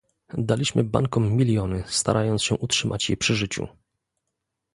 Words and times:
Daliśmy 0.37 0.83
bankom 0.83 1.31
miliony, 1.33 1.83
starając 1.87 2.43
się 2.43 2.55
utrzymać 2.55 3.09
je 3.09 3.17
przy 3.17 3.35
życiu 3.35 3.67